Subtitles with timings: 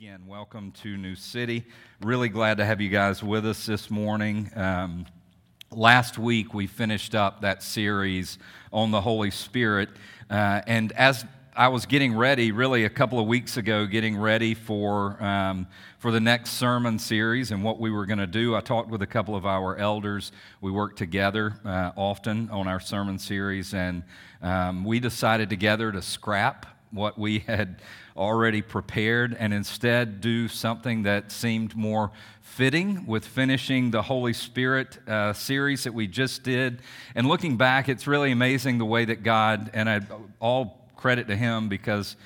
[0.00, 1.64] again, welcome to New City.
[2.02, 4.48] Really glad to have you guys with us this morning.
[4.54, 5.06] Um,
[5.72, 8.38] last week, we finished up that series
[8.72, 9.88] on the Holy Spirit.
[10.30, 11.26] Uh, and as
[11.56, 15.66] I was getting ready, really a couple of weeks ago, getting ready for, um,
[15.98, 19.02] for the next sermon series and what we were going to do, I talked with
[19.02, 20.30] a couple of our elders.
[20.60, 24.04] We work together uh, often on our sermon series, and
[24.42, 27.80] um, we decided together to scrap what we had
[28.16, 34.98] already prepared and instead do something that seemed more fitting with finishing the Holy Spirit
[35.06, 36.82] uh, series that we just did.
[37.14, 40.00] And looking back, it's really amazing the way that God, and I,
[40.40, 42.16] all credit to Him because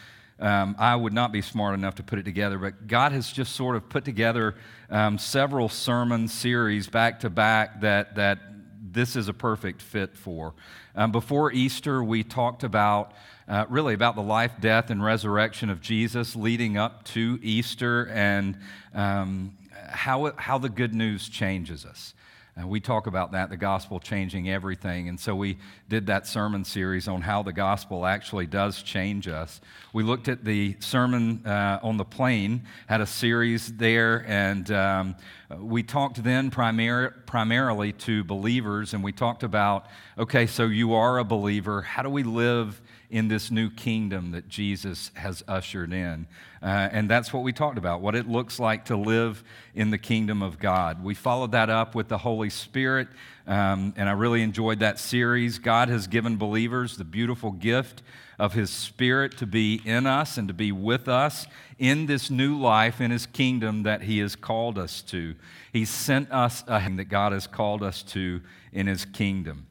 [0.41, 3.55] um, I would not be smart enough to put it together, but God has just
[3.55, 4.55] sort of put together
[4.91, 8.39] um, several sermon series back to back that, that
[8.83, 10.55] this is a perfect fit for.
[10.97, 13.13] Um, before Easter, we talked about
[13.49, 18.59] uh, really about the life, death, and resurrection of Jesus leading up to Easter and
[18.95, 19.57] um,
[19.89, 22.15] how, it, how the good news changes us.
[22.55, 25.09] And we talk about that, the gospel changing everything.
[25.09, 25.57] And so we
[25.89, 29.59] did that sermon series on how the gospel actually does change us.
[29.95, 35.17] We looked at the sermon uh, on the plain, had a series there, and um,
[35.57, 39.87] we talked then primar- primarily to believers, and we talked about
[40.19, 41.81] okay, so you are a believer.
[41.81, 42.83] How do we live
[43.13, 46.27] in this new kingdom that Jesus has ushered in.
[46.63, 49.99] Uh, and that's what we talked about, what it looks like to live in the
[49.99, 51.05] kingdom of God.
[51.05, 53.09] We followed that up with the Holy Spirit,
[53.47, 55.59] um, and I really enjoyed that series.
[55.59, 58.03] God has given believers the beautiful gift
[58.39, 61.47] of His Spirit to be in us and to be with us
[61.79, 65.35] in this new life in His kingdom that He has called us to.
[65.71, 68.41] He sent us a that God has called us to
[68.73, 69.67] in His kingdom.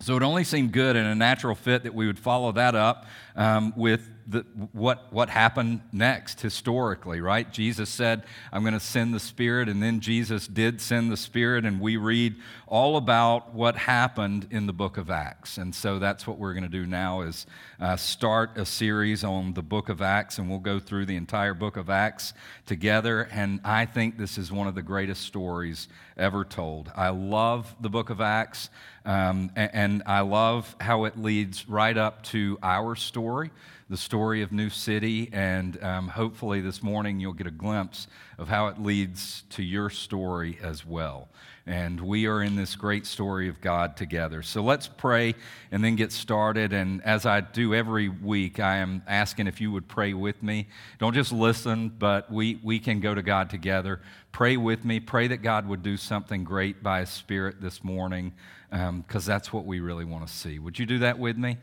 [0.00, 3.06] So it only seemed good and a natural fit that we would follow that up
[3.34, 4.40] um, with the,
[4.72, 7.50] what, what happened next historically, right?
[7.50, 11.64] Jesus said, I'm going to send the Spirit, and then Jesus did send the Spirit,
[11.64, 15.56] and we read all about what happened in the book of Acts.
[15.56, 17.46] And so that's what we're going to do now is
[17.80, 21.54] uh, start a series on the book of Acts, and we'll go through the entire
[21.54, 22.34] book of Acts
[22.66, 23.22] together.
[23.32, 25.88] And I think this is one of the greatest stories
[26.18, 26.92] ever told.
[26.94, 28.68] I love the book of Acts,
[29.06, 33.50] um, and, and I love how it leads right up to our story
[33.90, 38.06] the story of New City, and um, hopefully this morning you'll get a glimpse
[38.36, 41.28] of how it leads to your story as well.
[41.66, 44.42] And we are in this great story of God together.
[44.42, 45.34] So let's pray
[45.70, 46.72] and then get started.
[46.72, 50.68] And as I do every week, I am asking if you would pray with me.
[50.98, 54.00] Don't just listen, but we, we can go to God together.
[54.32, 55.00] Pray with me.
[55.00, 58.32] Pray that God would do something great by His Spirit this morning,
[58.70, 60.58] because um, that's what we really want to see.
[60.58, 61.56] Would you do that with me?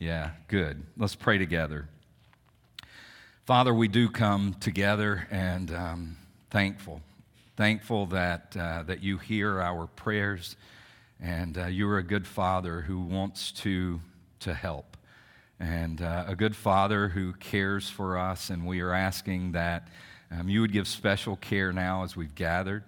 [0.00, 0.82] Yeah, good.
[0.96, 1.86] Let's pray together.
[3.44, 6.16] Father, we do come together and um,
[6.48, 7.02] thankful.
[7.58, 10.56] Thankful that, uh, that you hear our prayers
[11.20, 14.00] and uh, you're a good father who wants to,
[14.38, 14.96] to help.
[15.60, 18.48] And uh, a good father who cares for us.
[18.48, 19.88] And we are asking that
[20.30, 22.84] um, you would give special care now as we've gathered,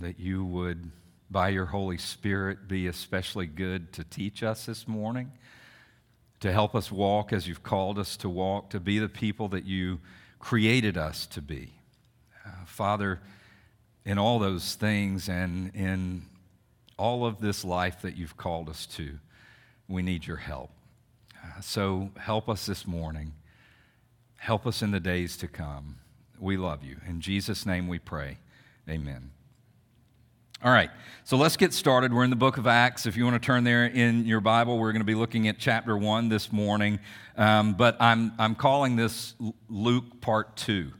[0.00, 0.88] that you would,
[1.32, 5.32] by your Holy Spirit, be especially good to teach us this morning
[6.42, 9.64] to help us walk as you've called us to walk, to be the people that
[9.64, 10.00] you
[10.40, 11.70] created us to be.
[12.44, 13.20] Uh, Father,
[14.04, 16.22] in all those things and in
[16.98, 19.20] all of this life that you've called us to,
[19.86, 20.70] we need your help.
[21.44, 23.34] Uh, so help us this morning.
[24.36, 25.98] Help us in the days to come.
[26.40, 26.96] We love you.
[27.06, 28.38] In Jesus' name we pray.
[28.88, 29.30] Amen.
[30.64, 30.90] All right,
[31.24, 32.14] so let's get started.
[32.14, 33.04] We're in the book of Acts.
[33.04, 35.58] If you want to turn there in your Bible, we're going to be looking at
[35.58, 37.00] chapter 1 this morning.
[37.36, 39.34] Um, but I'm, I'm calling this
[39.68, 40.92] Luke part 2.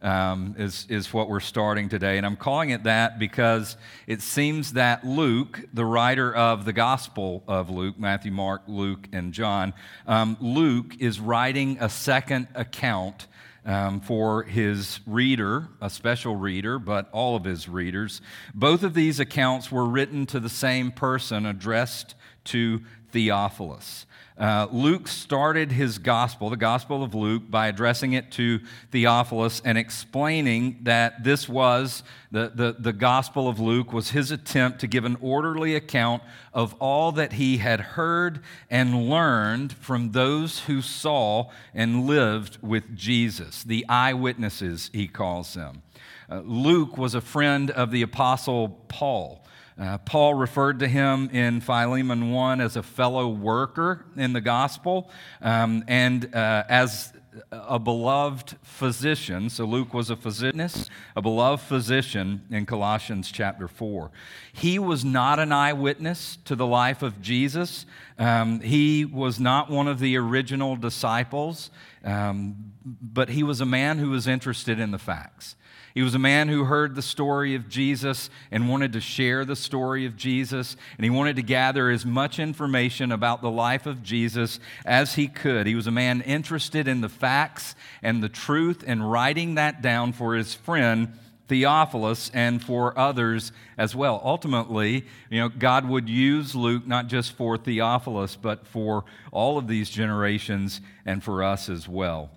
[0.00, 2.16] Um, is, is what we're starting today.
[2.16, 3.76] And I'm calling it that because
[4.06, 9.34] it seems that Luke, the writer of the Gospel of Luke, Matthew, Mark, Luke, and
[9.34, 9.74] John,
[10.06, 13.26] um, Luke is writing a second account
[13.64, 18.20] um, for his reader, a special reader, but all of his readers.
[18.54, 22.14] Both of these accounts were written to the same person, addressed
[22.44, 24.06] to Theophilus.
[24.40, 28.58] Uh, Luke started his gospel, the Gospel of Luke, by addressing it to
[28.90, 32.02] Theophilus and explaining that this was,
[32.32, 36.22] the, the, the Gospel of Luke was his attempt to give an orderly account
[36.54, 38.40] of all that he had heard
[38.70, 45.82] and learned from those who saw and lived with Jesus, the eyewitnesses, he calls them.
[46.30, 49.39] Uh, Luke was a friend of the Apostle Paul.
[49.80, 55.10] Uh, Paul referred to him in Philemon 1 as a fellow worker in the gospel.
[55.40, 57.14] Um, and uh, as
[57.52, 59.48] a beloved physician.
[59.50, 60.68] So Luke was a physician,
[61.16, 64.10] a beloved physician in Colossians chapter 4.
[64.52, 67.86] He was not an eyewitness to the life of Jesus.
[68.20, 71.70] Um, he was not one of the original disciples,
[72.04, 75.56] um, but he was a man who was interested in the facts.
[75.94, 79.56] He was a man who heard the story of Jesus and wanted to share the
[79.56, 84.02] story of Jesus, and he wanted to gather as much information about the life of
[84.02, 85.66] Jesus as he could.
[85.66, 90.12] He was a man interested in the facts and the truth and writing that down
[90.12, 91.14] for his friend
[91.50, 94.20] Theophilus and for others as well.
[94.24, 99.66] Ultimately, you know, God would use Luke not just for Theophilus, but for all of
[99.66, 102.30] these generations and for us as well.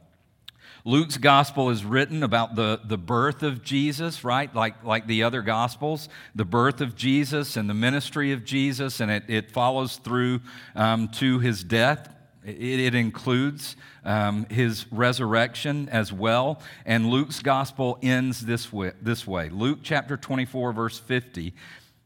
[0.83, 4.53] Luke's gospel is written about the, the birth of Jesus, right?
[4.53, 9.11] Like, like the other gospels, the birth of Jesus and the ministry of Jesus, and
[9.11, 10.41] it, it follows through
[10.75, 12.12] um, to his death.
[12.45, 16.61] It, it includes um, his resurrection as well.
[16.85, 21.53] And Luke's gospel ends this way, this way Luke chapter 24, verse 50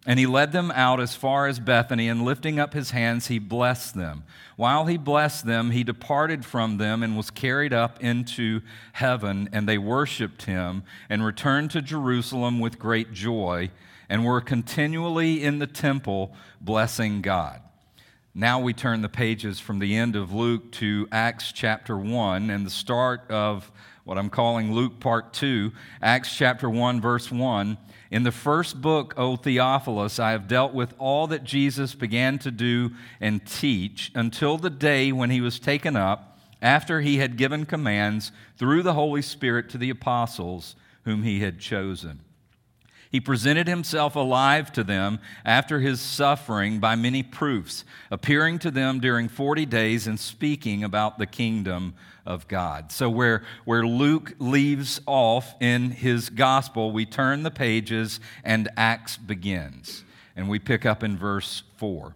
[0.08, 3.40] and he led them out as far as Bethany, and lifting up his hands, he
[3.40, 4.24] blessed them.
[4.56, 8.62] While he blessed them, he departed from them and was carried up into
[8.94, 13.70] heaven, and they worshiped him and returned to Jerusalem with great joy,
[14.08, 17.62] and were continually in the temple blessing God.
[18.40, 22.64] Now we turn the pages from the end of Luke to Acts chapter 1 and
[22.64, 23.72] the start of
[24.04, 25.72] what I'm calling Luke part 2,
[26.04, 27.80] Acts chapter 1, verse 1.
[28.12, 32.52] In the first book, O Theophilus, I have dealt with all that Jesus began to
[32.52, 37.66] do and teach until the day when he was taken up, after he had given
[37.66, 40.76] commands through the Holy Spirit to the apostles
[41.06, 42.20] whom he had chosen.
[43.10, 49.00] He presented himself alive to them after his suffering by many proofs, appearing to them
[49.00, 51.94] during 40 days and speaking about the kingdom
[52.26, 52.92] of God.
[52.92, 59.18] So, where, where Luke leaves off in his gospel, we turn the pages and Acts
[59.18, 60.04] begins.
[60.36, 62.14] And we pick up in verse 4.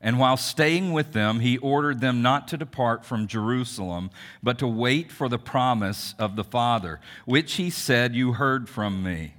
[0.00, 4.10] And while staying with them, he ordered them not to depart from Jerusalem,
[4.42, 9.04] but to wait for the promise of the Father, which he said, You heard from
[9.04, 9.34] me.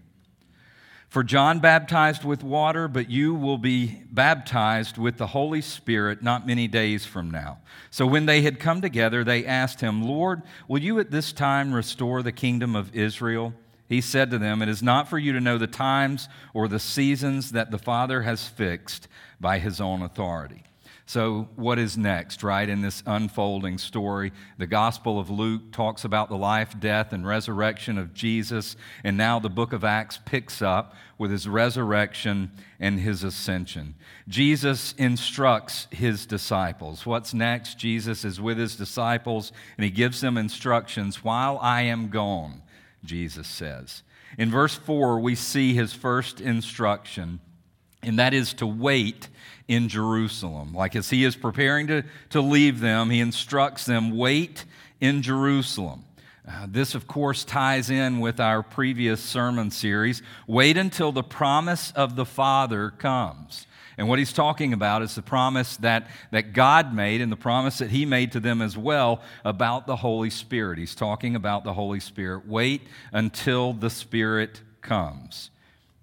[1.13, 6.47] For John baptized with water, but you will be baptized with the Holy Spirit not
[6.47, 7.59] many days from now.
[7.91, 11.71] So when they had come together, they asked him, Lord, will you at this time
[11.71, 13.53] restore the kingdom of Israel?
[13.87, 16.79] He said to them, It is not for you to know the times or the
[16.79, 19.07] seasons that the Father has fixed
[19.39, 20.63] by his own authority.
[21.05, 24.31] So, what is next, right, in this unfolding story?
[24.57, 29.37] The Gospel of Luke talks about the life, death, and resurrection of Jesus, and now
[29.37, 33.95] the book of Acts picks up with his resurrection and his ascension.
[34.29, 37.05] Jesus instructs his disciples.
[37.05, 37.77] What's next?
[37.77, 42.61] Jesus is with his disciples, and he gives them instructions while I am gone,
[43.03, 44.03] Jesus says.
[44.37, 47.41] In verse 4, we see his first instruction,
[48.03, 49.29] and that is to wait
[49.67, 50.73] in Jerusalem.
[50.73, 54.65] Like as he is preparing to, to leave them, he instructs them wait
[54.99, 56.05] in Jerusalem.
[56.45, 60.21] Uh, this, of course, ties in with our previous sermon series.
[60.45, 63.65] Wait until the promise of the Father comes.
[63.97, 67.77] And what he's talking about is the promise that, that God made and the promise
[67.77, 70.79] that he made to them as well about the Holy Spirit.
[70.79, 72.47] He's talking about the Holy Spirit.
[72.47, 72.81] Wait
[73.13, 75.51] until the Spirit comes.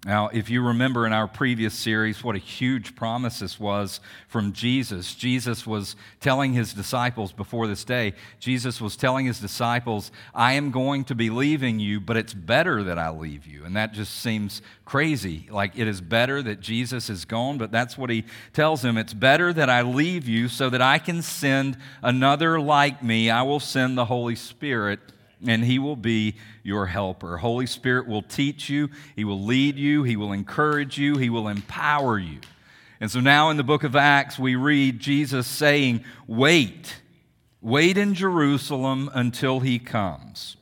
[0.03, 4.51] Now, if you remember in our previous series, what a huge promise this was from
[4.51, 5.13] Jesus.
[5.13, 10.71] Jesus was telling his disciples before this day, Jesus was telling his disciples, I am
[10.71, 13.63] going to be leaving you, but it's better that I leave you.
[13.63, 15.47] And that just seems crazy.
[15.51, 18.97] Like it is better that Jesus is gone, but that's what he tells them.
[18.97, 23.29] It's better that I leave you so that I can send another like me.
[23.29, 24.99] I will send the Holy Spirit
[25.45, 27.37] and he will be your helper.
[27.37, 31.47] Holy Spirit will teach you, he will lead you, he will encourage you, he will
[31.47, 32.39] empower you.
[32.99, 37.01] And so now in the book of Acts, we read Jesus saying, Wait,
[37.59, 40.55] wait in Jerusalem until he comes.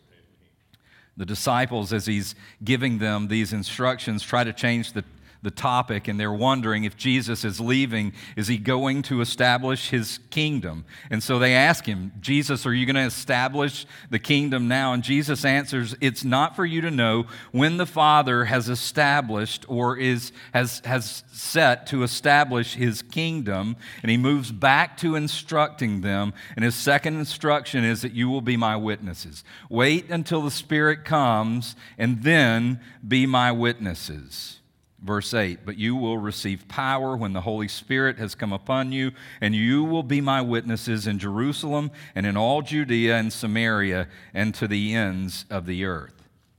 [1.18, 2.34] The disciples, as he's
[2.64, 5.04] giving them these instructions, try to change the
[5.42, 10.20] the topic and they're wondering if Jesus is leaving, is he going to establish his
[10.30, 10.84] kingdom?
[11.10, 14.92] And so they ask him, Jesus, are you going to establish the kingdom now?
[14.92, 19.98] And Jesus answers, It's not for you to know when the Father has established or
[19.98, 23.78] is, has, has set to establish his kingdom.
[24.02, 26.34] And he moves back to instructing them.
[26.58, 29.46] And his second instruction is that you will be my witnesses.
[29.70, 34.59] Wait until the Spirit comes and then be my witnesses.
[35.02, 39.12] Verse 8, but you will receive power when the Holy Spirit has come upon you,
[39.40, 44.54] and you will be my witnesses in Jerusalem and in all Judea and Samaria and
[44.56, 46.14] to the ends of the earth.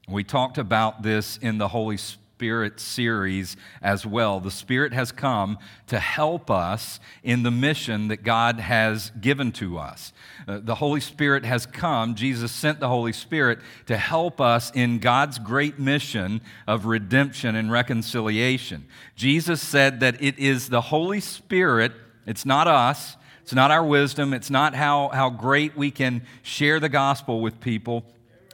[0.09, 4.41] We talked about this in the Holy Spirit Spirit series as well.
[4.41, 9.77] The Spirit has come to help us in the mission that God has given to
[9.77, 10.15] us.
[10.49, 15.01] Uh, the Holy Spirit has come, Jesus sent the Holy Spirit to help us in
[15.01, 18.87] God's great mission of redemption and reconciliation.
[19.17, 21.93] Jesus said that it is the Holy Spirit,
[22.27, 23.19] it's not us.
[23.43, 24.33] It's not our wisdom.
[24.33, 28.05] It's not how, how great we can share the gospel with people.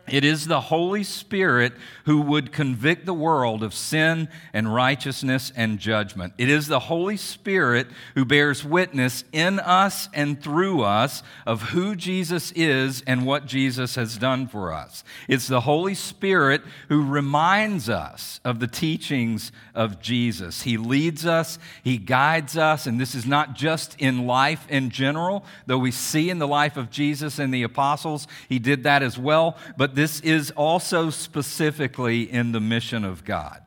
[0.09, 1.73] It is the Holy Spirit
[2.05, 6.35] who would convict the world of sin and righteousness and judgment.
[6.39, 11.97] It is the Holy Spirit who bears witness in us and through us of who
[11.97, 15.03] Jesus is and what Jesus has done for us.
[15.29, 20.63] It's the Holy Spirit who reminds us of the teachings of Jesus.
[20.63, 25.45] He leads us, He guides us, and this is not just in life in general,
[25.67, 29.19] though we see in the life of Jesus and the apostles, He did that as
[29.19, 29.57] well.
[29.77, 33.66] But this is also specifically in the mission of God.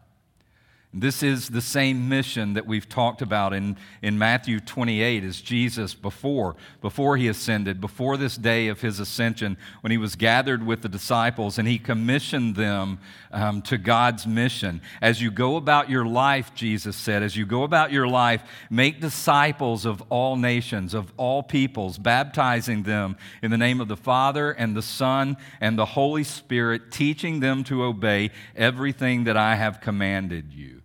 [0.92, 5.94] This is the same mission that we've talked about in, in Matthew 28 as Jesus
[5.94, 10.82] before, before he ascended, before this day of his ascension, when he was gathered with
[10.82, 12.98] the disciples and he commissioned them
[13.32, 14.82] um, to God's mission.
[15.00, 18.42] As you go about your life, Jesus said, as you go about your life,
[18.72, 23.96] make disciples of all nations, of all peoples, baptizing them in the name of the
[23.96, 29.54] Father and the Son and the Holy Spirit, teaching them to obey everything that I
[29.54, 30.79] have commanded you.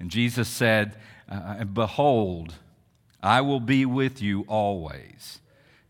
[0.00, 0.96] And Jesus said,
[1.28, 2.54] uh, Behold,
[3.22, 5.40] I will be with you always.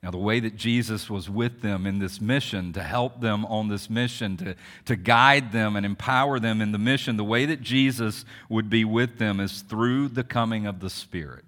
[0.02, 3.68] Now, the way that Jesus was with them in this mission, to help them on
[3.68, 4.54] this mission, to,
[4.86, 8.82] to guide them and empower them in the mission, the way that Jesus would be
[8.84, 11.44] with them is through the coming of the Spirit.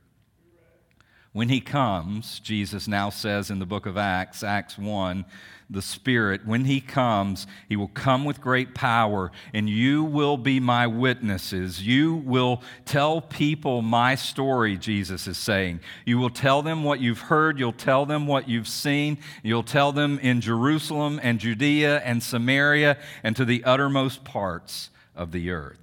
[1.33, 5.25] When he comes, Jesus now says in the book of Acts, Acts 1,
[5.73, 10.61] the Spirit, when He comes, He will come with great power, and you will be
[10.61, 11.85] my witnesses.
[11.85, 15.81] You will tell people my story, Jesus is saying.
[16.05, 19.93] You will tell them what you've heard, you'll tell them what you've seen, you'll tell
[19.93, 25.79] them in Jerusalem and Judea and Samaria and to the uttermost parts of the earth.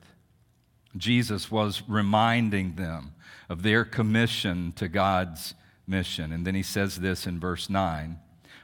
[0.98, 3.14] Jesus was reminding them
[3.50, 5.56] of their commission to God's
[5.88, 6.32] mission.
[6.32, 8.18] And then he says this in verse 9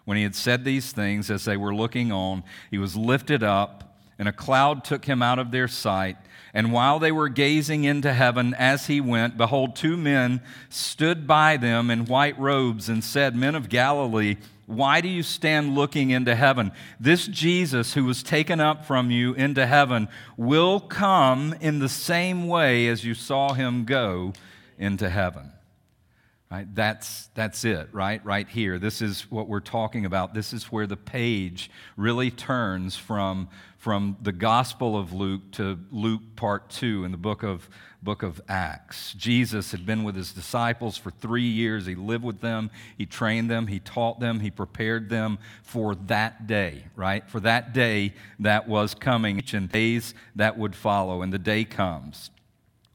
[0.06, 3.98] When he had said these things, as they were looking on, he was lifted up,
[4.18, 6.18] and a cloud took him out of their sight.
[6.54, 11.58] And while they were gazing into heaven as he went, behold, two men stood by
[11.58, 16.34] them in white robes and said, Men of Galilee, why do you stand looking into
[16.34, 16.72] heaven?
[16.98, 22.48] This Jesus who was taken up from you into heaven will come in the same
[22.48, 24.32] way as you saw him go
[24.78, 25.52] into heaven.
[26.52, 26.68] Right?
[26.76, 28.24] That's, that's it, right?
[28.24, 28.78] Right here.
[28.78, 30.34] This is what we're talking about.
[30.34, 36.22] This is where the page really turns from, from the Gospel of Luke to Luke
[36.36, 37.68] part two in the book of,
[38.04, 39.14] book of Acts.
[39.14, 41.88] Jesus had been with his disciples for three years.
[41.88, 46.46] He lived with them, he trained them, he taught them, he prepared them for that
[46.46, 47.28] day, right?
[47.28, 51.24] For that day that was coming and days that would follow.
[51.24, 52.30] And the day comes.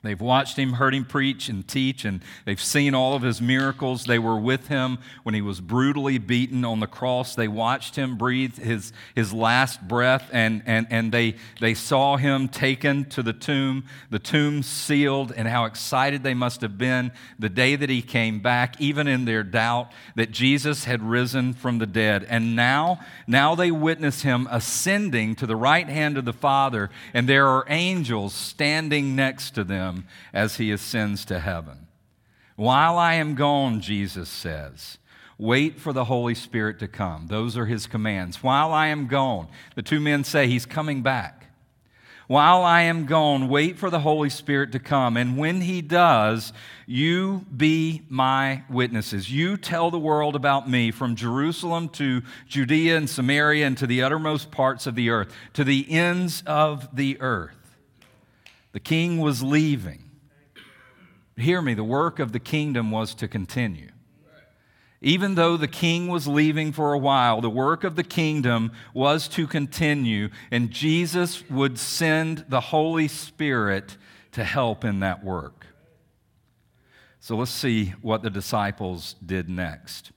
[0.03, 4.05] They've watched him, heard him preach and teach, and they've seen all of his miracles.
[4.05, 7.35] They were with him when he was brutally beaten on the cross.
[7.35, 12.49] They watched him breathe his, his last breath, and, and, and they, they saw him
[12.49, 17.51] taken to the tomb, the tomb sealed, and how excited they must have been the
[17.51, 21.87] day that he came back, even in their doubt that Jesus had risen from the
[21.87, 22.25] dead.
[22.31, 27.29] And now, now they witness him ascending to the right hand of the Father, and
[27.29, 31.87] there are angels standing next to them him as he ascends to heaven.
[32.57, 34.99] While I am gone, Jesus says,
[35.39, 37.27] wait for the Holy Spirit to come.
[37.29, 38.43] Those are his commands.
[38.43, 41.47] While I am gone, the two men say he's coming back.
[42.27, 45.17] While I am gone, wait for the Holy Spirit to come.
[45.17, 46.53] And when he does,
[46.87, 49.33] you be my witnesses.
[49.33, 54.03] You tell the world about me from Jerusalem to Judea and Samaria and to the
[54.03, 57.60] uttermost parts of the earth, to the ends of the earth.
[58.73, 60.11] The king was leaving.
[61.37, 63.91] Hear me, the work of the kingdom was to continue.
[65.03, 69.29] Even though the king was leaving for a while, the work of the kingdom was
[69.29, 73.97] to continue, and Jesus would send the Holy Spirit
[74.33, 75.67] to help in that work.
[77.19, 80.13] So let's see what the disciples did next.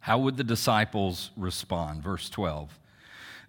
[0.00, 2.02] How would the disciples respond?
[2.02, 2.78] Verse 12.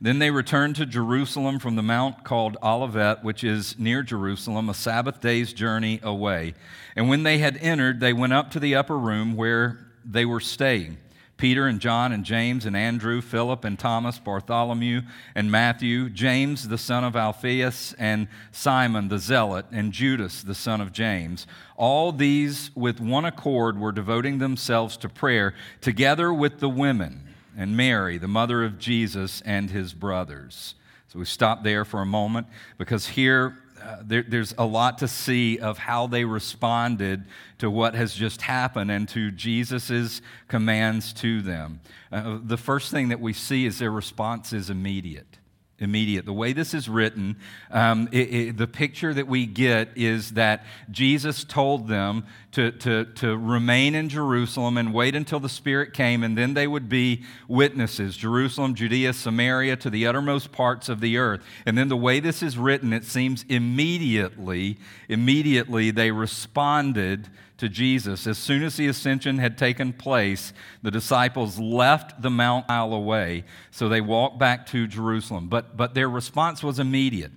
[0.02, 4.74] Then they returned to Jerusalem from the mount called Olivet, which is near Jerusalem, a
[4.74, 6.54] Sabbath day's journey away.
[6.96, 10.40] And when they had entered, they went up to the upper room where they were
[10.40, 10.98] staying.
[11.38, 15.02] Peter and John and James and Andrew, Philip and Thomas, Bartholomew
[15.34, 20.80] and Matthew, James the son of Alphaeus, and Simon the zealot, and Judas the son
[20.80, 21.46] of James.
[21.76, 27.24] All these with one accord were devoting themselves to prayer, together with the women
[27.58, 30.76] and Mary, the mother of Jesus, and his brothers.
[31.08, 32.48] So we stop there for a moment
[32.78, 37.24] because here uh, there, there's a lot to see of how they responded
[37.60, 41.80] to what has just happened and to Jesus' commands to them.
[42.12, 45.35] Uh, the first thing that we see is their response is immediate
[45.80, 46.26] immediate.
[46.26, 47.36] The way this is written,
[47.70, 53.06] um, it, it, the picture that we get is that Jesus told them to, to,
[53.16, 57.24] to remain in Jerusalem and wait until the Spirit came, and then they would be
[57.50, 61.42] witnesses Jerusalem, Judea, Samaria, to the uttermost parts of the earth.
[61.66, 64.78] And then the way this is written, it seems immediately,
[65.10, 67.28] immediately they responded
[67.66, 68.28] to Jesus.
[68.28, 70.54] As soon as the ascension had taken place,
[70.84, 75.48] the disciples left the Mount Mile away, so they walked back to Jerusalem.
[75.48, 77.32] But, but their response was immediate.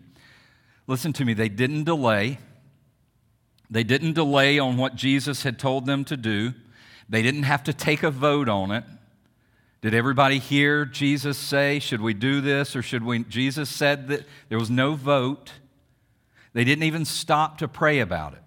[0.86, 2.38] Listen to me, they didn't delay.
[3.70, 6.52] They didn't delay on what Jesus had told them to do.
[7.08, 8.84] They didn't have to take a vote on it.
[9.80, 13.20] Did everybody hear Jesus say, Should we do this or should we?
[13.24, 15.52] Jesus said that there was no vote.
[16.52, 18.42] They didn't even stop to pray about it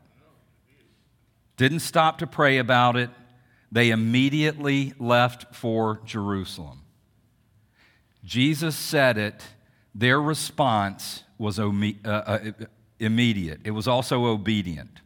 [1.61, 3.11] didn't stop to pray about it.
[3.71, 6.81] They immediately left for Jerusalem.
[8.23, 9.43] Jesus said it,
[9.93, 11.69] their response was uh,
[12.03, 12.39] uh,
[12.99, 13.59] immediate.
[13.63, 15.01] It was also obedient.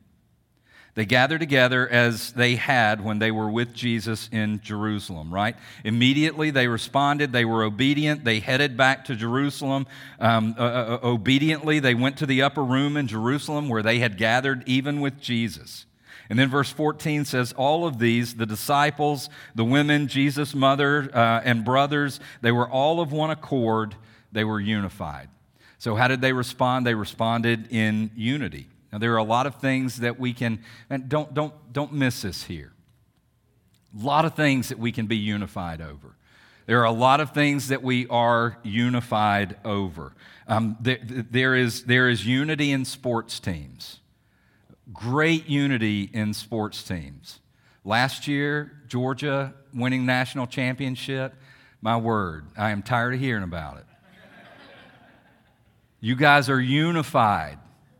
[0.93, 5.57] They gathered together as they had when they were with Jesus in Jerusalem, right?
[5.83, 7.33] Immediately they responded.
[7.33, 8.23] They were obedient.
[8.23, 9.87] They headed back to Jerusalem.
[10.21, 13.99] Um, uh, uh, uh obediently, they went to the upper room in Jerusalem where they
[13.99, 15.84] had gathered even with Jesus.
[16.29, 21.41] And then verse 14 says, All of these, the disciples, the women, Jesus' mother, uh,
[21.43, 23.95] and brothers, they were all of one accord.
[24.31, 25.29] They were unified.
[25.77, 26.85] So, how did they respond?
[26.85, 28.67] They responded in unity.
[28.91, 32.21] Now, there are a lot of things that we can, and don't, don't, don't miss
[32.21, 32.71] this here.
[33.97, 36.15] A lot of things that we can be unified over.
[36.65, 40.13] There are a lot of things that we are unified over.
[40.47, 43.99] Um, there, there, is, there is unity in sports teams
[44.93, 47.39] great unity in sports teams.
[47.83, 51.35] Last year, Georgia winning national championship,
[51.81, 53.85] my word, I am tired of hearing about it.
[55.99, 57.57] You guys are unified.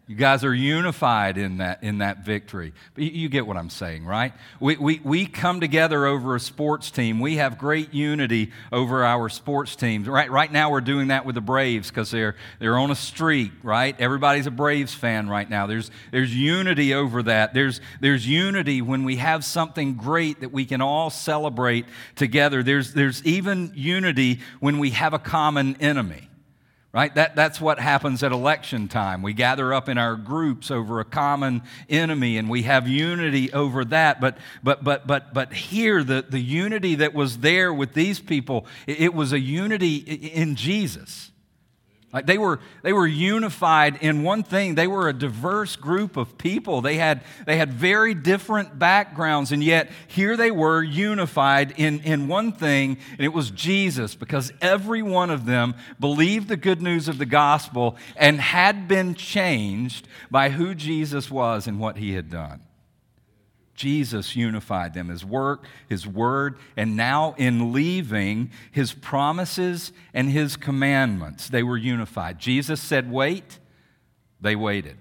[0.07, 2.73] You guys are unified in that, in that victory.
[2.93, 4.33] But you, get what I'm saying, right?
[4.59, 7.19] We, we, we come together over a sports team.
[7.19, 10.07] We have great unity over our sports teams.
[10.07, 13.51] Right, right now, we're doing that with the Braves because they're, they're on a streak,
[13.63, 13.99] right?
[13.99, 15.65] Everybody's a Braves fan right now.
[15.65, 17.55] There's, there's unity over that.
[17.55, 22.61] There's, there's unity when we have something great that we can all celebrate together.
[22.61, 26.29] There's, there's even unity when we have a common enemy
[26.95, 27.13] right?
[27.15, 29.21] That, that's what happens at election time.
[29.21, 33.83] We gather up in our groups over a common enemy and we have unity over
[33.85, 34.21] that.
[34.21, 38.65] But, but, but, but, but here, the, the unity that was there with these people,
[38.87, 41.31] it, it was a unity in Jesus.
[42.15, 44.75] Like they were, they were unified in one thing.
[44.75, 46.79] They were a diverse group of people.
[46.79, 52.29] They had, they had very different backgrounds, and yet here they were unified in, in
[52.29, 57.09] one thing, and it was Jesus, because every one of them believed the good news
[57.09, 62.29] of the gospel and had been changed by who Jesus was and what he had
[62.29, 62.61] done.
[63.75, 70.55] Jesus unified them, his work, his word, and now in leaving, his promises and his
[70.55, 71.49] commandments.
[71.49, 72.39] They were unified.
[72.39, 73.59] Jesus said, Wait,
[74.39, 74.97] they waited.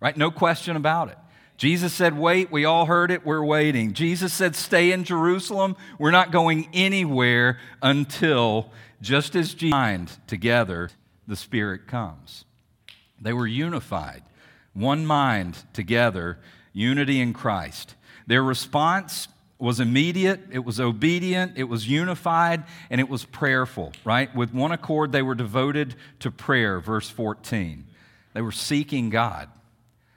[0.00, 0.16] Right?
[0.16, 1.18] No question about it.
[1.56, 3.92] Jesus said, Wait, we all heard it, we're waiting.
[3.92, 10.90] Jesus said, Stay in Jerusalem, we're not going anywhere until, just as Jesus together,
[11.28, 12.44] the Spirit comes.
[13.20, 14.24] They were unified,
[14.72, 16.38] one mind together
[16.74, 17.94] unity in Christ.
[18.26, 24.34] Their response was immediate, it was obedient, it was unified, and it was prayerful, right?
[24.34, 27.86] With one accord, they were devoted to prayer, verse 14.
[28.34, 29.48] They were seeking God.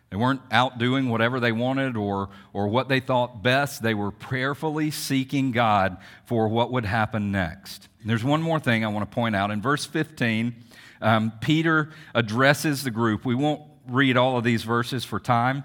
[0.10, 3.84] They weren't out doing whatever they wanted or, or what they thought best.
[3.84, 7.88] They were prayerfully seeking God for what would happen next.
[8.02, 9.52] And there's one more thing I want to point out.
[9.52, 10.56] In verse 15,
[11.02, 13.26] um, Peter addresses the group.
[13.26, 15.64] We won't read all of these verses for time.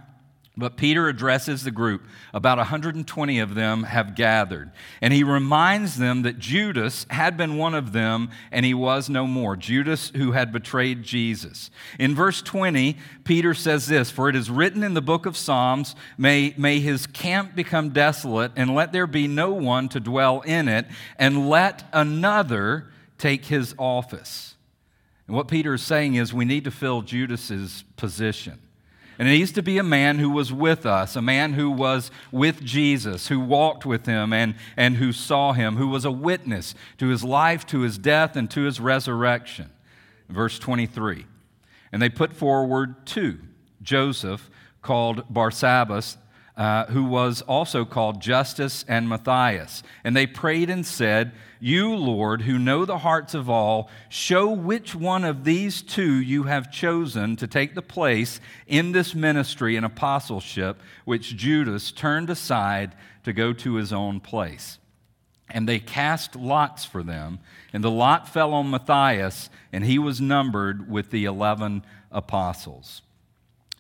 [0.54, 2.02] But Peter addresses the group.
[2.34, 4.70] About 120 of them have gathered.
[5.00, 9.26] And he reminds them that Judas had been one of them and he was no
[9.26, 9.56] more.
[9.56, 11.70] Judas, who had betrayed Jesus.
[11.98, 15.96] In verse 20, Peter says this For it is written in the book of Psalms,
[16.18, 20.68] may, may his camp become desolate, and let there be no one to dwell in
[20.68, 20.84] it,
[21.16, 24.54] and let another take his office.
[25.26, 28.58] And what Peter is saying is we need to fill Judas's position.
[29.18, 32.10] And it needs to be a man who was with us, a man who was
[32.30, 36.74] with Jesus, who walked with him and, and who saw him, who was a witness
[36.98, 39.70] to his life, to his death, and to his resurrection.
[40.28, 41.26] Verse 23.
[41.92, 43.38] And they put forward two
[43.82, 44.48] Joseph,
[44.82, 46.16] called Barsabbas,
[46.56, 49.82] uh, who was also called Justus and Matthias.
[50.04, 51.32] And they prayed and said,
[51.64, 56.42] You, Lord, who know the hearts of all, show which one of these two you
[56.42, 62.96] have chosen to take the place in this ministry and apostleship, which Judas turned aside
[63.22, 64.80] to go to his own place.
[65.48, 67.38] And they cast lots for them,
[67.72, 73.02] and the lot fell on Matthias, and he was numbered with the eleven apostles.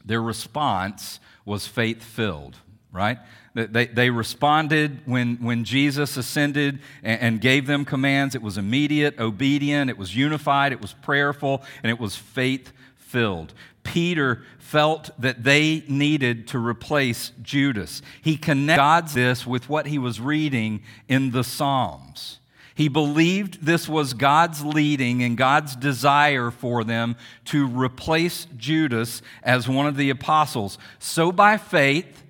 [0.04, 2.58] Their response was faith filled,
[2.92, 3.18] right?
[3.54, 8.34] They, they responded when, when Jesus ascended and, and gave them commands.
[8.34, 13.52] It was immediate, obedient, it was unified, it was prayerful, and it was faith filled.
[13.82, 18.00] Peter felt that they needed to replace Judas.
[18.22, 22.38] He connected God's this with what he was reading in the Psalms.
[22.74, 29.68] He believed this was God's leading and God's desire for them to replace Judas as
[29.68, 30.78] one of the apostles.
[30.98, 32.21] So by faith,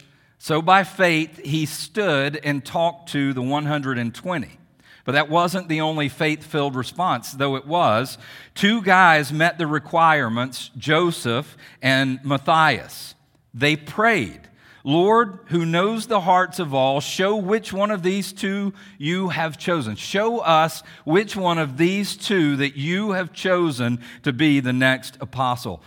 [0.42, 4.58] so by faith, he stood and talked to the 120.
[5.04, 8.18] But that wasn't the only faith filled response, though it was.
[8.56, 13.14] Two guys met the requirements Joseph and Matthias.
[13.54, 14.40] They prayed.
[14.82, 19.58] Lord, who knows the hearts of all, show which one of these two you have
[19.58, 19.94] chosen.
[19.94, 25.16] Show us which one of these two that you have chosen to be the next
[25.20, 25.84] apostle.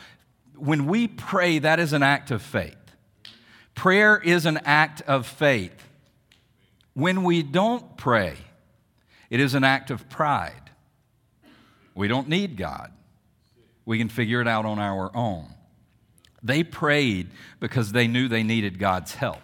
[0.55, 2.77] When we pray, that is an act of faith.
[3.75, 5.87] Prayer is an act of faith.
[6.93, 8.37] When we don't pray,
[9.29, 10.71] it is an act of pride.
[11.93, 12.91] We don't need God.
[13.85, 15.47] We can figure it out on our own.
[16.41, 19.41] They prayed because they knew they needed God's help.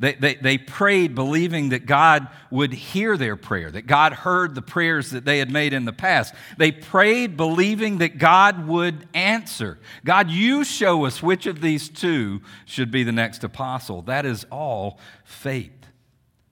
[0.00, 4.62] They, they, they, prayed believing that God would hear their prayer, that God heard the
[4.62, 6.34] prayers that they had made in the past.
[6.56, 9.78] They prayed believing that God would answer.
[10.02, 14.00] God, you show us which of these two should be the next apostle.
[14.00, 15.86] That is all faith.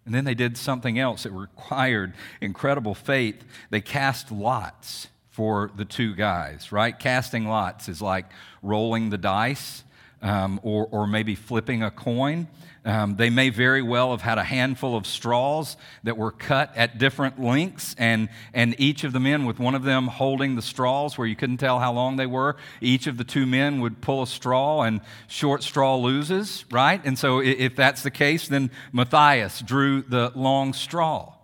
[0.04, 3.44] And then they did something else that required incredible faith.
[3.70, 6.98] They cast lots for the two guys, right?
[6.98, 8.26] Casting lots is like
[8.62, 9.84] rolling the dice
[10.20, 12.48] um, or, or maybe flipping a coin.
[12.88, 16.96] Um, they may very well have had a handful of straws that were cut at
[16.96, 21.18] different lengths, and, and each of the men, with one of them holding the straws
[21.18, 24.22] where you couldn't tell how long they were, each of the two men would pull
[24.22, 27.02] a straw, and short straw loses, right?
[27.04, 31.34] And so, if that's the case, then Matthias drew the long straw.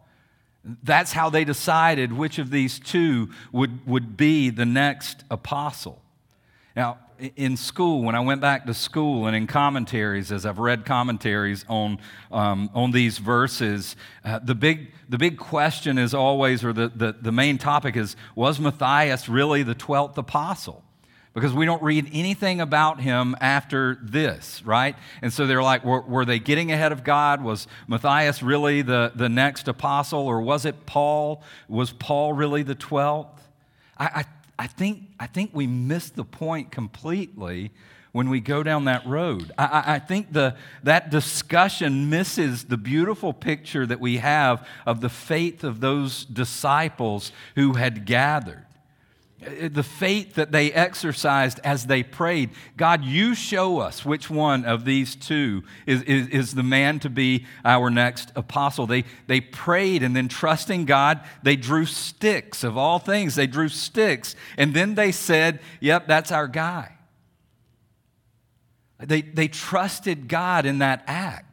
[0.82, 6.00] That's how they decided which of these two would, would be the next apostle.
[6.74, 7.00] Now,
[7.36, 11.64] in school, when I went back to school and in commentaries, as I've read commentaries
[11.68, 11.98] on,
[12.30, 17.14] um, on these verses, uh, the, big, the big question is always, or the, the,
[17.20, 20.82] the main topic is, was Matthias really the 12th apostle?
[21.34, 24.94] because we don't read anything about him after this, right?
[25.20, 27.42] And so they're like, were, were, they getting ahead of God?
[27.42, 31.42] Was Matthias really the, the next apostle, or was it Paul?
[31.68, 33.36] Was Paul really the 12th?
[33.98, 34.24] I, I,
[34.58, 37.72] I, think, I think we miss the point completely
[38.12, 39.50] when we go down that road.
[39.58, 45.08] I, I think the, that discussion misses the beautiful picture that we have of the
[45.08, 48.66] faith of those disciples who had gathered
[49.46, 54.64] Uh, the faith that they exercised as they prayed God, you show us which one
[54.64, 58.86] of these two is, is, is, the man to be our next apostle.
[58.86, 63.34] They, they prayed and then, trusting God, they drew sticks of all things.
[63.34, 66.92] They drew sticks and then they said, Yep, that's our guy.
[68.98, 71.43] They, they trusted God in that act.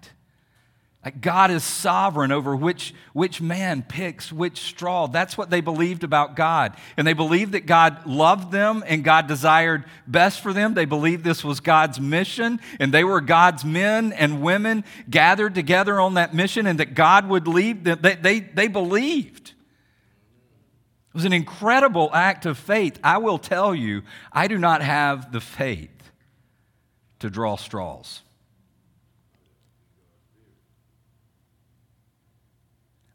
[1.03, 5.07] Like God is sovereign over which, which man picks which straw.
[5.07, 6.75] That's what they believed about God.
[6.95, 10.75] And they believed that God loved them and God desired best for them.
[10.75, 15.99] They believed this was God's mission and they were God's men and women gathered together
[15.99, 17.97] on that mission and that God would lead them.
[17.99, 19.53] They, they, they believed.
[21.09, 22.99] It was an incredible act of faith.
[23.03, 25.89] I will tell you, I do not have the faith
[27.19, 28.21] to draw straws.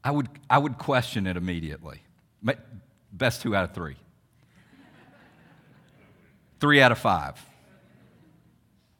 [0.06, 2.00] I would, I would question it immediately.
[3.12, 3.96] Best two out of three.
[6.60, 7.44] Three out of five.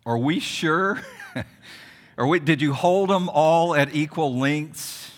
[0.05, 1.01] Are we sure?
[2.17, 5.13] or we, did you hold them all at equal lengths?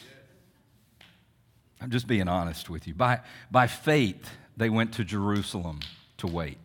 [1.81, 2.92] I'm just being honest with you.
[2.92, 3.20] By,
[3.51, 5.81] by faith, they went to Jerusalem
[6.18, 6.59] to wait.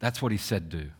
[0.00, 0.90] That's what he said do.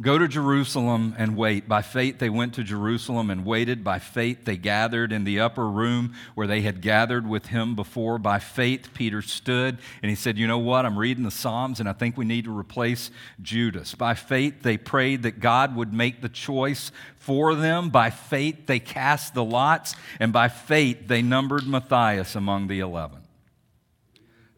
[0.00, 1.68] Go to Jerusalem and wait.
[1.68, 3.82] By faith, they went to Jerusalem and waited.
[3.82, 8.16] By faith, they gathered in the upper room where they had gathered with him before.
[8.20, 10.86] By faith, Peter stood and he said, You know what?
[10.86, 13.10] I'm reading the Psalms and I think we need to replace
[13.42, 13.96] Judas.
[13.96, 17.90] By faith, they prayed that God would make the choice for them.
[17.90, 19.96] By faith, they cast the lots.
[20.20, 23.22] And by faith, they numbered Matthias among the eleven.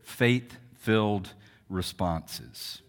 [0.03, 1.31] Faith filled
[1.71, 2.83] responses.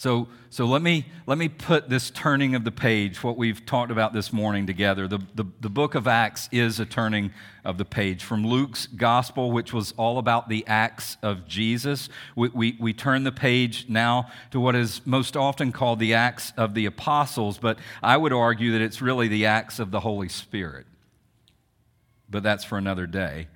[0.00, 3.92] So, so let, me, let me put this turning of the page, what we've talked
[3.92, 5.06] about this morning, together.
[5.06, 7.32] The, the, the book of Acts is a turning
[7.66, 8.24] of the page.
[8.24, 13.24] From Luke's gospel, which was all about the acts of Jesus, we, we, we turn
[13.24, 17.78] the page now to what is most often called the acts of the apostles, but
[18.02, 20.86] I would argue that it's really the acts of the Holy Spirit.
[22.30, 23.48] But that's for another day.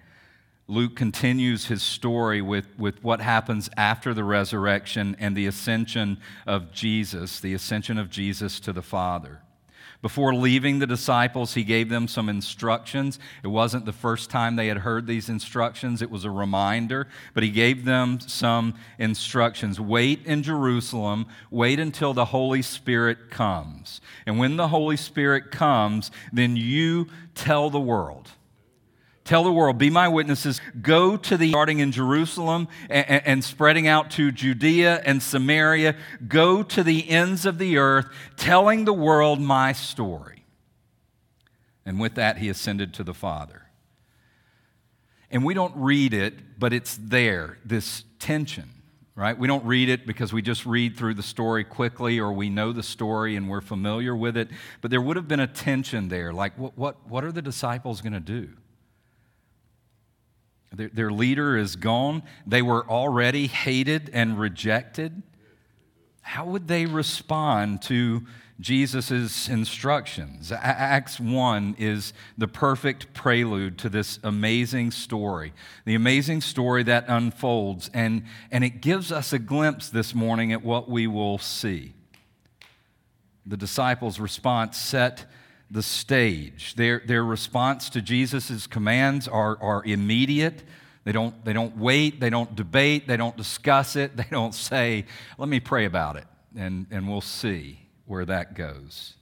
[0.66, 6.72] Luke continues his story with, with what happens after the resurrection and the ascension of
[6.72, 9.40] Jesus, the ascension of Jesus to the Father.
[10.00, 13.18] Before leaving the disciples, he gave them some instructions.
[13.42, 17.42] It wasn't the first time they had heard these instructions, it was a reminder, but
[17.42, 19.81] he gave them some instructions.
[19.81, 24.00] Wait in Jerusalem, wait until the Holy Spirit comes.
[24.27, 28.31] And when the Holy Spirit comes, then you tell the world
[29.24, 30.60] Tell the world, be my witnesses.
[30.82, 35.96] Go to the, starting in Jerusalem and, and, spreading out to Judea and Samaria.
[36.28, 38.06] Go to the ends of the earth,
[38.37, 40.44] telling the world my story.
[41.87, 43.62] And with that, he ascended to the Father.
[45.30, 48.70] And we don't read it, but it's there, this tension,
[49.16, 49.38] right?
[49.38, 52.72] We don't read it because we just read through the story quickly or we know
[52.72, 54.48] the story and we're familiar with it.
[54.82, 58.02] But there would have been a tension there like, what, what, what are the disciples
[58.02, 58.50] going to do?
[60.76, 62.22] Their, their leader is gone.
[62.46, 65.22] They were already hated and rejected.
[66.22, 68.22] How would they respond to
[68.60, 70.52] Jesus' instructions?
[70.52, 75.52] Acts 1 is the perfect prelude to this amazing story,
[75.84, 80.64] the amazing story that unfolds, and, and it gives us a glimpse this morning at
[80.64, 81.94] what we will see.
[83.44, 85.26] The disciples' response set
[85.70, 86.74] the stage.
[86.74, 90.62] Their, their response to Jesus' commands are, are immediate.
[91.05, 95.07] They don't, they don't wait, they don't debate, they don't discuss it, they don't say,
[95.38, 99.14] let me pray about it, and, and we'll see where that goes.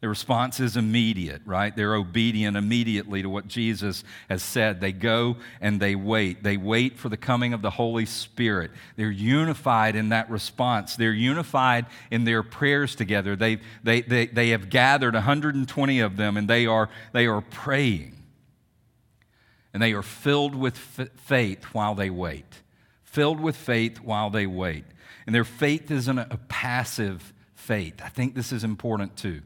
[0.00, 1.76] The response is immediate, right?
[1.76, 4.80] They're obedient immediately to what Jesus has said.
[4.80, 6.42] They go and they wait.
[6.42, 8.70] They wait for the coming of the Holy Spirit.
[8.96, 10.96] They're unified in that response.
[10.96, 13.36] They're unified in their prayers together.
[13.36, 18.16] They, they, they, they have gathered 120 of them and they are, they are praying.
[19.74, 22.62] And they are filled with faith while they wait.
[23.02, 24.84] Filled with faith while they wait.
[25.26, 28.00] And their faith isn't a passive faith.
[28.02, 29.42] I think this is important too.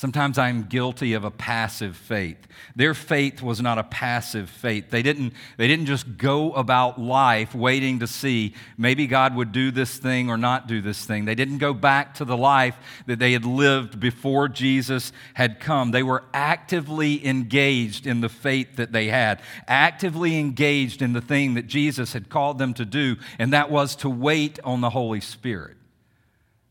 [0.00, 2.38] Sometimes I'm guilty of a passive faith.
[2.74, 4.88] Their faith was not a passive faith.
[4.88, 9.70] They didn't, they didn't just go about life waiting to see maybe God would do
[9.70, 11.26] this thing or not do this thing.
[11.26, 15.90] They didn't go back to the life that they had lived before Jesus had come.
[15.90, 21.52] They were actively engaged in the faith that they had, actively engaged in the thing
[21.56, 25.20] that Jesus had called them to do, and that was to wait on the Holy
[25.20, 25.76] Spirit.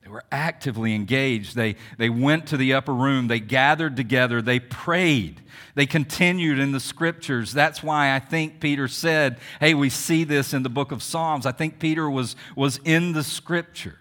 [0.10, 1.56] They were actively engaged.
[1.56, 3.28] They, they went to the upper room.
[3.28, 4.42] They gathered together.
[4.42, 5.40] They prayed.
[5.76, 7.54] They continued in the scriptures.
[7.54, 11.46] That's why I think Peter said, hey, we see this in the book of Psalms.
[11.46, 14.00] I think Peter was, was in the scripture.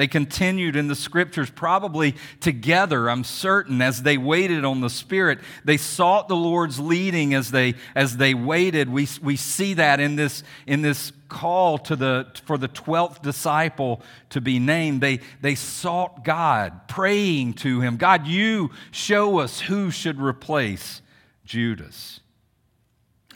[0.00, 5.40] They continued in the scriptures, probably together, I'm certain, as they waited on the Spirit.
[5.62, 8.88] They sought the Lord's leading as they, as they waited.
[8.88, 14.00] We, we see that in this, in this call to the, for the 12th disciple
[14.30, 15.02] to be named.
[15.02, 21.02] They, they sought God, praying to Him God, you show us who should replace
[21.44, 22.20] Judas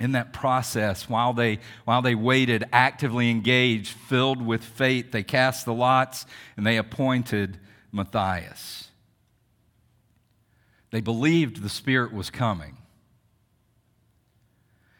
[0.00, 5.64] in that process, while they, while they waited, actively engaged, filled with faith, they cast
[5.64, 6.26] the lots
[6.56, 7.58] and they appointed
[7.92, 8.88] Matthias.
[10.90, 12.76] They believed the Spirit was coming.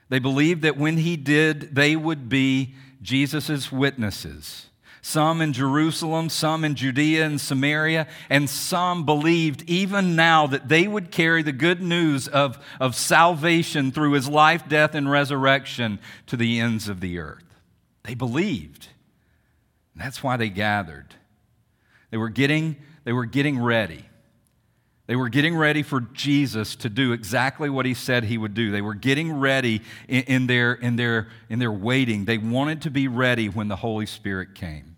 [0.09, 4.67] They believed that when he did, they would be Jesus' witnesses.
[5.05, 10.89] Some in Jerusalem, some in Judea and Samaria, and some believed even now that they
[10.89, 16.39] would carry the good news of, of salvation through his life, death, and resurrection to
[16.39, 17.45] the ends of the earth.
[18.05, 18.89] They believed.
[19.93, 21.15] And that's why they gathered.
[22.11, 24.07] They were getting, they were getting ready.
[25.07, 28.71] They were getting ready for Jesus to do exactly what he said he would do.
[28.71, 32.25] They were getting ready in, in, their, in, their, in their waiting.
[32.25, 34.94] They wanted to be ready when the Holy Spirit came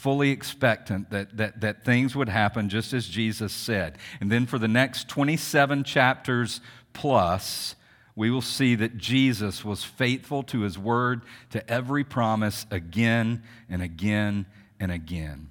[0.00, 3.98] fully expectant that, that, that things would happen just as Jesus said.
[4.18, 6.62] And then for the next 27 chapters
[6.94, 7.74] plus,
[8.16, 13.82] we will see that Jesus was faithful to his word, to every promise, again and
[13.82, 14.46] again
[14.78, 15.50] and again.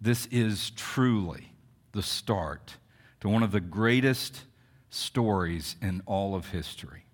[0.00, 1.52] This is truly
[1.92, 2.76] the start
[3.20, 4.42] to one of the greatest
[4.90, 7.04] stories in all of history.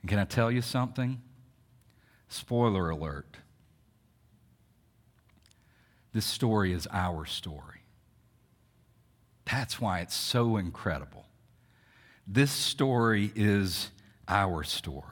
[0.00, 1.20] And can I tell you something?
[2.28, 3.38] Spoiler alert
[6.12, 7.80] this story is our story.
[9.44, 11.26] That's why it's so incredible.
[12.26, 13.90] This story is
[14.28, 15.11] our story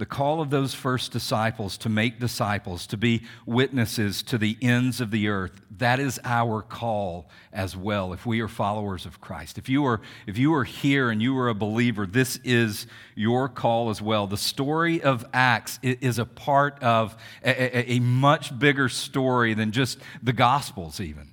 [0.00, 4.98] the call of those first disciples to make disciples, to be witnesses to the ends
[4.98, 9.58] of the earth, that is our call as well if we are followers of Christ.
[9.58, 13.46] If you are, if you are here and you are a believer, this is your
[13.46, 14.26] call as well.
[14.26, 19.70] The story of Acts is a part of a, a, a much bigger story than
[19.70, 21.29] just the Gospels, even.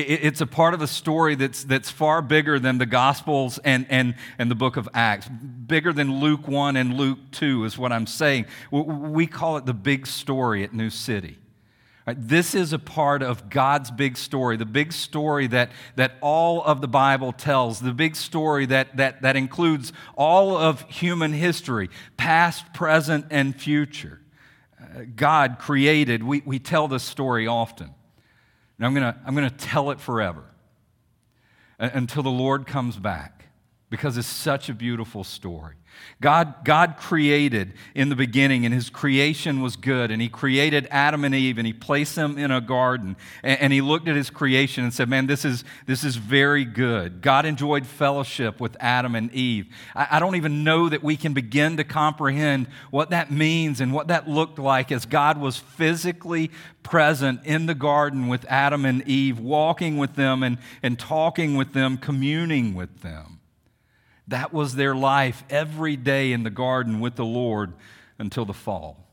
[0.00, 4.14] It's a part of a story that's, that's far bigger than the Gospels and, and,
[4.38, 5.28] and the book of Acts.
[5.28, 8.46] Bigger than Luke 1 and Luke 2 is what I'm saying.
[8.70, 11.38] We call it the big story at New City.
[12.16, 16.80] This is a part of God's big story, the big story that, that all of
[16.80, 22.72] the Bible tells, the big story that, that, that includes all of human history, past,
[22.72, 24.20] present, and future.
[24.80, 27.90] Uh, God created, we, we tell this story often.
[28.78, 30.44] And I'm going to I'm going to tell it forever
[31.78, 33.46] until the Lord comes back
[33.90, 35.74] because it's such a beautiful story.
[36.20, 40.10] God, God created in the beginning, and his creation was good.
[40.10, 43.16] And he created Adam and Eve, and he placed them in a garden.
[43.42, 46.64] And, and, he looked at his creation and said, Man, this is, this is very
[46.64, 47.22] good.
[47.22, 49.66] God enjoyed fellowship with Adam and Eve.
[49.94, 53.92] I, I don't even know that we can begin to comprehend what that means and
[53.92, 56.50] what that looked like as God was physically
[56.82, 61.74] present in the garden with Adam and Eve, walking with them and, and talking with
[61.74, 63.37] them, communing with them.
[64.28, 67.72] That was their life every day in the garden with the Lord
[68.18, 69.04] until the fall.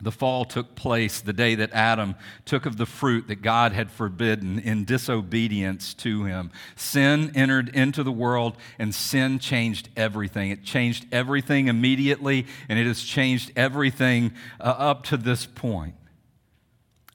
[0.00, 2.14] The fall took place the day that Adam
[2.44, 6.52] took of the fruit that God had forbidden in disobedience to him.
[6.76, 10.52] Sin entered into the world, and sin changed everything.
[10.52, 15.94] It changed everything immediately, and it has changed everything uh, up to this point.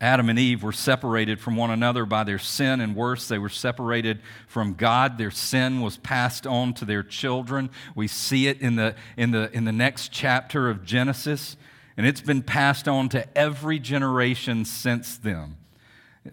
[0.03, 3.47] Adam and Eve were separated from one another by their sin, and worse, they were
[3.47, 5.17] separated from God.
[5.17, 7.69] Their sin was passed on to their children.
[7.95, 11.55] We see it in the, in the, in the next chapter of Genesis,
[11.95, 15.55] and it's been passed on to every generation since then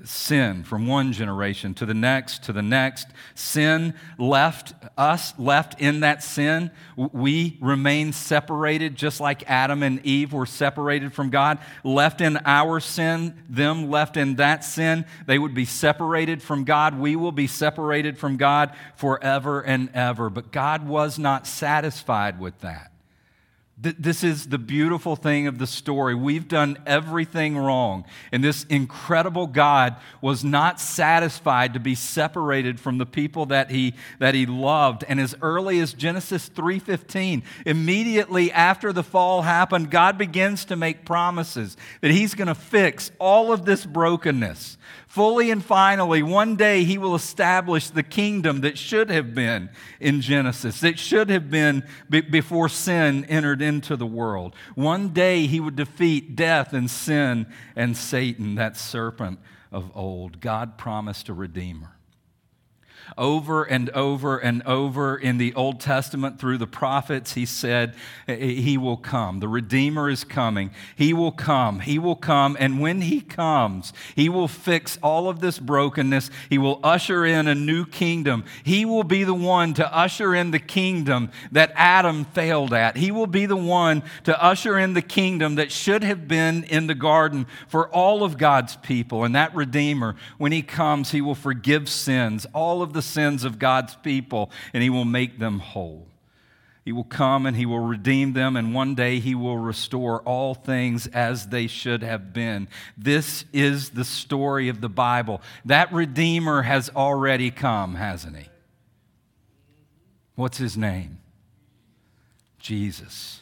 [0.05, 3.09] sin from one generation to the next to the next.
[3.35, 6.71] Sin left us, left in that sin.
[6.97, 11.59] We remain separated, just like Adam and Eve were separated from God.
[11.83, 16.99] Left in our sin, them left in that sin, they would be separated from God.
[16.99, 20.31] We will be separated from God forever and ever.
[20.31, 22.90] But God was not satisfied with that.
[23.83, 26.15] This is the beautiful thing of the story.
[26.15, 28.05] We've done everything wrong.
[28.31, 33.95] And this incredible God was not satisfied to be separated from the people that he,
[34.19, 35.05] that he loved.
[35.09, 41.07] And as early as Genesis 3:15, immediately after the fall happened, God begins to make
[41.07, 44.77] promises that he's going to fix all of this brokenness.
[45.11, 49.69] Fully and finally, one day he will establish the kingdom that should have been
[49.99, 54.55] in Genesis, that should have been before sin entered into the world.
[54.77, 59.41] One day he would defeat death and sin and Satan, that serpent
[59.73, 60.41] of old.
[60.41, 61.97] God promised a redeemer
[63.17, 67.95] over and over and over in the Old Testament through the prophets, he said,
[68.27, 69.41] He will come.
[69.41, 70.71] The Redeemer is coming.
[70.97, 71.81] He will come.
[71.81, 72.57] He will come.
[72.59, 76.31] And when He comes, He will fix all of this brokenness.
[76.49, 78.45] He will usher in a new kingdom.
[78.65, 82.97] He will be the one to usher in the kingdom that Adam failed at.
[82.97, 86.87] He will be the one to usher in the kingdom that should have been in
[86.87, 89.25] the garden for all of God's people.
[89.25, 93.45] And that Redeemer, when He comes, He will forgive sins, all of the the sins
[93.45, 96.07] of God's people and he will make them whole.
[96.85, 100.55] He will come and he will redeem them, and one day he will restore all
[100.55, 102.69] things as they should have been.
[102.97, 105.41] This is the story of the Bible.
[105.65, 108.49] That Redeemer has already come, hasn't he?
[110.35, 111.19] What's his name?
[112.59, 113.41] Jesus.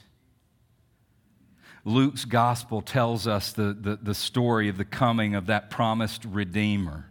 [1.84, 7.07] Luke's gospel tells us the, the, the, story of the coming of that promised Redeemer,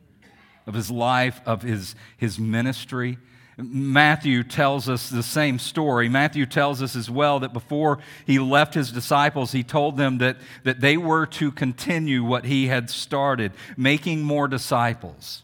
[0.67, 3.17] of his life, of his, his ministry.
[3.57, 6.09] Matthew tells us the same story.
[6.09, 10.37] Matthew tells us as well that before he left his disciples, he told them that,
[10.63, 15.43] that they were to continue what he had started, making more disciples.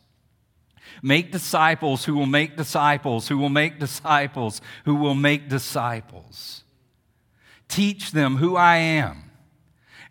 [1.01, 6.63] Make disciples who will make disciples, who will make disciples, who will make disciples.
[7.67, 9.22] Teach them who I am.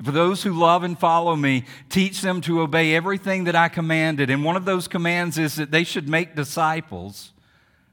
[0.02, 4.30] For those who love and follow me, teach them to obey everything that I commanded.
[4.30, 7.32] And one of those commands is that they should make disciples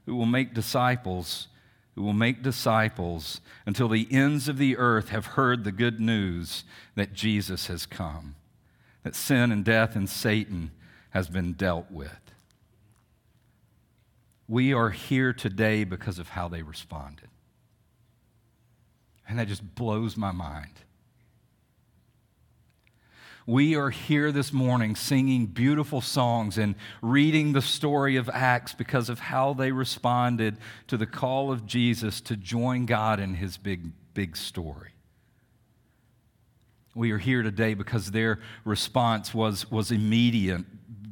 [0.06, 1.48] who will make disciples
[1.94, 6.64] who will make disciples until the ends of the earth have heard the good news
[6.94, 8.36] that Jesus has come,
[9.02, 10.70] that sin and death and Satan
[11.10, 12.18] has been dealt with.
[14.48, 17.28] We are here today because of how they responded.
[19.28, 20.72] And that just blows my mind.
[23.46, 29.08] We are here this morning singing beautiful songs and reading the story of Acts because
[29.08, 33.92] of how they responded to the call of Jesus to join God in his big,
[34.12, 34.90] big story.
[36.94, 40.64] We are here today because their response was, was immediate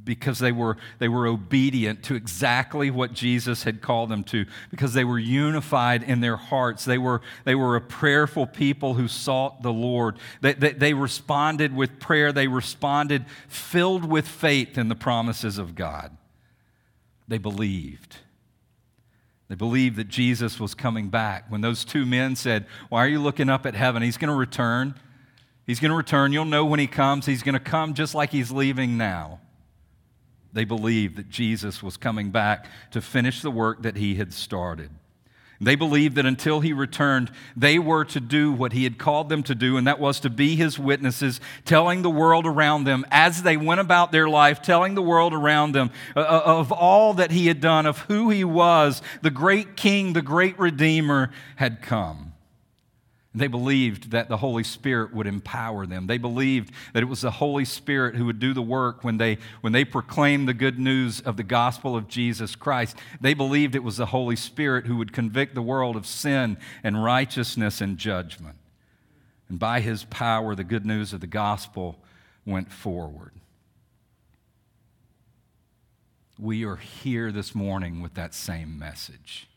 [0.08, 4.94] because they were, they were obedient to exactly what Jesus had called them to, because
[4.94, 6.86] they were unified in their hearts.
[6.86, 10.16] They were, they were a prayerful people who sought the Lord.
[10.40, 15.74] They, they, they responded with prayer, they responded filled with faith in the promises of
[15.74, 16.16] God.
[17.28, 18.16] They believed.
[19.48, 21.50] They believed that Jesus was coming back.
[21.50, 24.02] When those two men said, Why are you looking up at heaven?
[24.02, 24.94] He's going to return.
[25.66, 26.32] He's going to return.
[26.32, 27.26] You'll know when he comes.
[27.26, 29.40] He's going to come just like he's leaving now.
[30.52, 34.90] They believed that Jesus was coming back to finish the work that he had started.
[35.60, 39.42] They believed that until he returned, they were to do what he had called them
[39.44, 43.42] to do, and that was to be his witnesses, telling the world around them as
[43.42, 47.32] they went about their life, telling the world around them uh, uh, of all that
[47.32, 52.27] he had done, of who he was, the great king, the great redeemer had come.
[53.38, 56.06] They believed that the Holy Spirit would empower them.
[56.06, 59.38] They believed that it was the Holy Spirit who would do the work when they,
[59.60, 62.96] when they proclaimed the good news of the gospel of Jesus Christ.
[63.20, 67.02] They believed it was the Holy Spirit who would convict the world of sin and
[67.02, 68.56] righteousness and judgment.
[69.48, 71.98] And by his power, the good news of the gospel
[72.44, 73.32] went forward.
[76.38, 79.48] We are here this morning with that same message.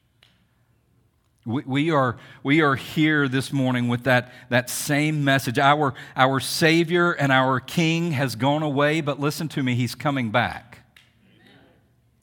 [1.44, 5.58] We, we, are, we are here this morning with that, that same message.
[5.58, 10.30] Our, our Savior and our King has gone away, but listen to me, He's coming
[10.30, 10.80] back.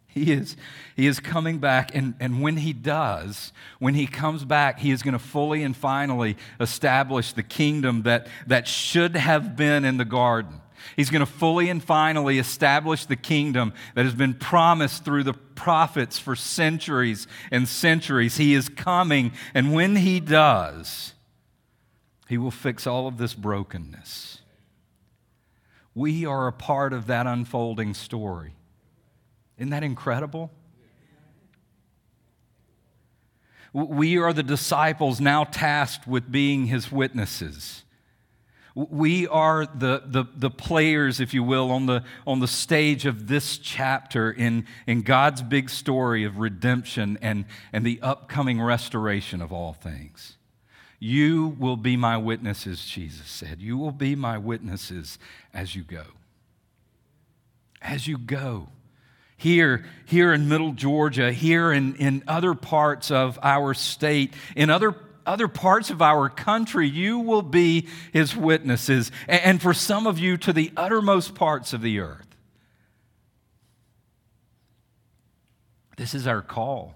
[0.06, 0.56] He is,
[0.96, 5.02] he is coming back, and, and when He does, when He comes back, He is
[5.02, 10.04] going to fully and finally establish the kingdom that, that should have been in the
[10.04, 10.60] garden.
[10.96, 15.34] He's going to fully and finally establish the kingdom that has been promised through the
[15.34, 18.36] prophets for centuries and centuries.
[18.36, 21.14] He is coming, and when he does,
[22.28, 24.40] he will fix all of this brokenness.
[25.94, 28.54] We are a part of that unfolding story.
[29.56, 30.52] Isn't that incredible?
[33.72, 37.84] We are the disciples now tasked with being his witnesses.
[38.78, 43.26] We are the, the, the, players, if you will, on the, on the stage of
[43.26, 49.52] this chapter in, in God's big story of redemption and, and the upcoming restoration of
[49.52, 50.36] all things.
[51.00, 53.60] You will be my witnesses, Jesus said.
[53.60, 55.18] You will be my witnesses
[55.52, 56.04] as you go.
[57.82, 58.68] As you go.
[59.36, 64.94] Here, here in Middle Georgia, here in, in other parts of our state, in other
[65.28, 69.12] other parts of our country, you will be his witnesses.
[69.28, 72.26] And for some of you, to the uttermost parts of the earth.
[75.96, 76.94] This is our call.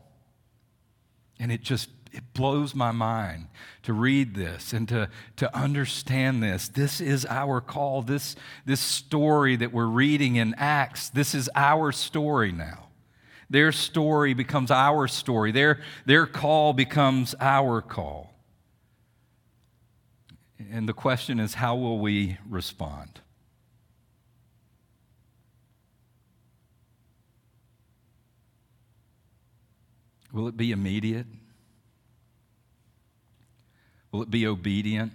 [1.38, 3.46] And it just it blows my mind
[3.82, 6.68] to read this and to, to understand this.
[6.68, 8.02] This is our call.
[8.02, 12.88] This, this story that we're reading in Acts, this is our story now.
[13.52, 18.32] Their story becomes our story, their, their call becomes our call.
[20.70, 23.20] And the question is how will we respond?
[30.32, 31.26] Will it be immediate?
[34.12, 35.12] Will it be obedient?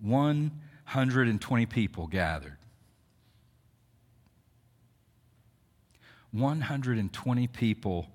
[0.00, 2.56] One hundred and twenty people gathered.
[6.34, 8.08] 120 people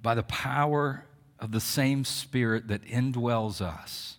[0.00, 1.04] by the power
[1.40, 4.18] of the same Spirit that indwells us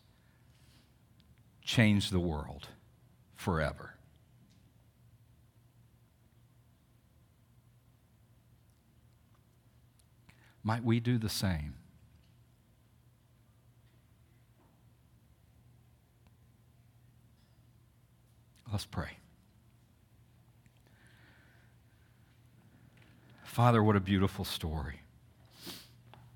[1.64, 2.68] change the world
[3.34, 3.96] forever.
[10.64, 11.76] Might we do the same?
[18.72, 19.21] Let's pray.
[23.52, 25.02] Father, what a beautiful story.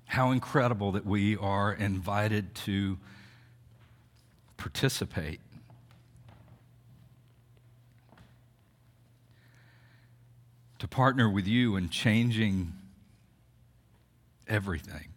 [0.04, 2.98] How incredible that we are invited to
[4.58, 5.40] participate.
[10.78, 12.74] To partner with you in changing
[14.46, 15.15] everything.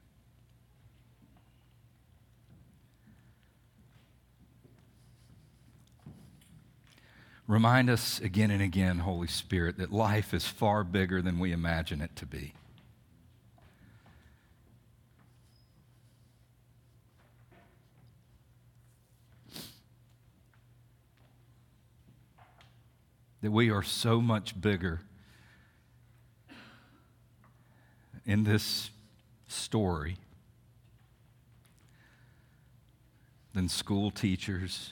[7.50, 12.00] Remind us again and again, Holy Spirit, that life is far bigger than we imagine
[12.00, 12.54] it to be.
[23.42, 25.02] That we are so much bigger
[28.28, 28.92] in this
[29.48, 30.18] story
[33.56, 34.92] than school teachers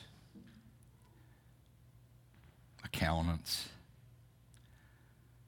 [2.87, 3.67] accountants,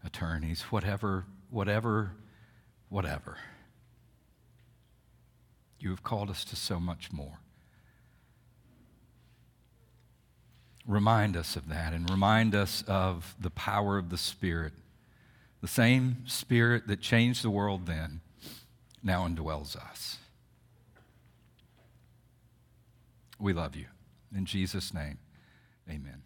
[0.04, 2.12] attorneys, whatever, whatever,
[2.90, 3.38] whatever.
[5.80, 7.40] You have called us to so much more.
[10.86, 14.74] Remind us of that and remind us of the power of the Spirit.
[15.62, 18.22] The same Spirit that changed the world then
[19.02, 20.18] now indwells us.
[23.40, 23.86] We love you.
[24.36, 25.20] In Jesus' name,
[25.90, 26.24] amen.